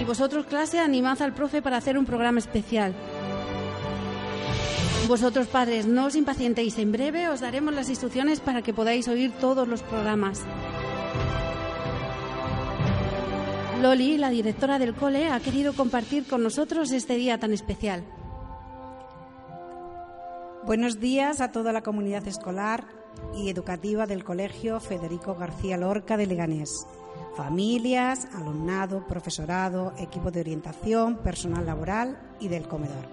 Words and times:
Y 0.00 0.04
vosotros, 0.04 0.46
clase, 0.46 0.78
animad 0.78 1.20
al 1.22 1.34
profe 1.34 1.62
para 1.62 1.76
hacer 1.76 1.98
un 1.98 2.06
programa 2.06 2.38
especial. 2.38 2.94
Vosotros, 5.08 5.48
padres, 5.48 5.86
no 5.86 6.06
os 6.06 6.16
impacientéis. 6.16 6.78
En 6.78 6.92
breve 6.92 7.28
os 7.28 7.40
daremos 7.40 7.74
las 7.74 7.88
instrucciones 7.88 8.40
para 8.40 8.62
que 8.62 8.72
podáis 8.72 9.08
oír 9.08 9.32
todos 9.32 9.66
los 9.66 9.82
programas. 9.82 10.40
Loli, 13.82 14.16
la 14.16 14.30
directora 14.30 14.78
del 14.78 14.94
cole, 14.94 15.28
ha 15.28 15.40
querido 15.40 15.72
compartir 15.72 16.24
con 16.24 16.42
nosotros 16.42 16.92
este 16.92 17.16
día 17.16 17.38
tan 17.38 17.52
especial. 17.52 18.04
Buenos 20.64 21.00
días 21.00 21.40
a 21.40 21.50
toda 21.50 21.72
la 21.72 21.82
comunidad 21.82 22.28
escolar 22.28 22.84
y 23.34 23.48
educativa 23.48 24.06
del 24.06 24.22
Colegio 24.22 24.78
Federico 24.78 25.34
García 25.34 25.76
Lorca 25.76 26.16
de 26.16 26.26
Leganés. 26.26 26.86
Familias, 27.36 28.28
alumnado, 28.32 29.04
profesorado, 29.08 29.92
equipo 29.98 30.30
de 30.30 30.38
orientación, 30.38 31.16
personal 31.16 31.66
laboral 31.66 32.16
y 32.38 32.46
del 32.46 32.68
comedor. 32.68 33.08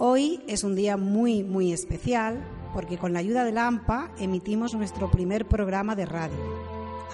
Hoy 0.00 0.42
es 0.48 0.64
un 0.64 0.74
día 0.74 0.96
muy, 0.96 1.44
muy 1.44 1.72
especial 1.72 2.42
porque 2.74 2.98
con 2.98 3.12
la 3.12 3.20
ayuda 3.20 3.44
del 3.44 3.58
AMPA 3.58 4.10
emitimos 4.18 4.74
nuestro 4.74 5.12
primer 5.12 5.46
programa 5.46 5.94
de 5.94 6.06
radio. 6.06 6.38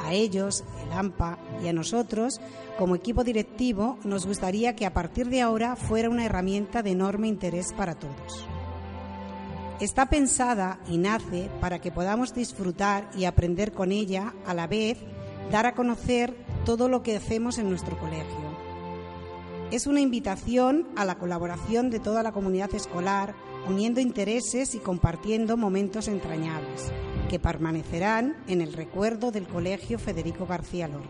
A 0.03 0.15
ellos, 0.15 0.65
el 0.83 0.93
AMPA 0.93 1.39
y 1.63 1.69
a 1.69 1.75
nosotros, 1.75 2.41
como 2.79 2.95
equipo 2.95 3.25
directivo, 3.25 3.99
nos 4.05 4.25
gustaría 4.25 4.75
que 4.75 4.87
a 4.87 4.95
partir 4.95 5.29
de 5.29 5.43
ahora 5.43 5.77
fuera 5.77 6.09
una 6.09 6.25
herramienta 6.25 6.83
de 6.83 6.93
enorme 6.93 7.29
interés 7.29 7.75
para 7.75 7.95
todos. 7.95 8.47
Está 9.81 10.07
pensada 10.07 10.79
y 10.89 10.99
nace 10.99 11.51
para 11.61 11.81
que 11.81 11.93
podamos 11.93 12.35
disfrutar 12.35 13.11
y 13.17 13.25
aprender 13.25 13.73
con 13.73 13.93
ella, 13.93 14.35
a 14.47 14.55
la 14.55 14.67
vez 14.67 14.99
dar 15.53 15.67
a 15.67 15.75
conocer 15.75 16.37
todo 16.65 16.89
lo 16.89 17.03
que 17.03 17.17
hacemos 17.17 17.59
en 17.59 17.69
nuestro 17.69 17.99
colegio 17.99 18.47
es 19.71 19.87
una 19.87 20.01
invitación 20.01 20.87
a 20.95 21.05
la 21.05 21.17
colaboración 21.17 21.91
de 21.91 21.99
toda 21.99 22.23
la 22.23 22.33
comunidad 22.33 22.73
escolar, 22.75 23.35
uniendo 23.69 24.01
intereses 24.01 24.75
y 24.77 24.79
compartiendo 24.79 25.57
momentos 25.57 26.07
entrañables, 26.07 26.93
que 27.29 27.41
permanecerán 27.41 28.37
en 28.47 28.61
el 28.61 28.73
recuerdo 28.73 29.33
del 29.33 29.49
Colegio 29.49 29.99
Federico 29.99 30.47
García 30.47 30.87
Lorca. 30.87 31.09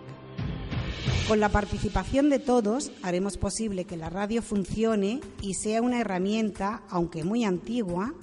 Con 1.28 1.40
la 1.40 1.50
participación 1.50 2.30
de 2.30 2.38
todos 2.38 2.92
haremos 3.02 3.36
posible 3.36 3.84
que 3.84 3.96
la 3.96 4.08
radio 4.08 4.42
funcione 4.42 5.20
y 5.42 5.54
sea 5.54 5.82
una 5.82 6.00
herramienta, 6.00 6.82
aunque 6.88 7.24
muy 7.24 7.44
antigua, 7.44 8.14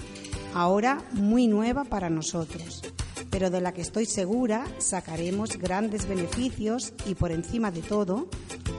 ahora 0.54 1.04
muy 1.12 1.48
nueva 1.48 1.84
para 1.84 2.10
nosotros, 2.10 2.82
pero 3.30 3.50
de 3.50 3.62
la 3.62 3.74
que 3.74 3.82
estoy 3.82 4.06
segura 4.06 4.66
sacaremos 4.78 5.58
grandes 5.58 6.08
beneficios 6.08 6.94
y 7.06 7.16
por 7.16 7.32
encima 7.32 7.72
de 7.72 7.82
todo, 7.82 8.28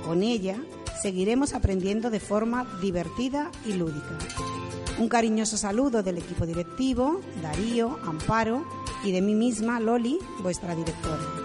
con 0.04 0.22
ella 0.22 0.56
seguiremos 1.02 1.54
aprendiendo 1.54 2.10
de 2.10 2.20
forma 2.20 2.66
divertida 2.80 3.50
y 3.66 3.74
lúdica. 3.74 4.18
Un 4.98 5.08
cariñoso 5.08 5.56
saludo 5.56 6.02
del 6.02 6.18
equipo 6.18 6.46
directivo, 6.46 7.20
Darío, 7.42 7.98
Amparo 8.04 8.64
y 9.02 9.10
de 9.10 9.20
mí 9.20 9.34
misma, 9.34 9.80
Loli, 9.80 10.18
vuestra 10.40 10.74
directora. 10.74 11.43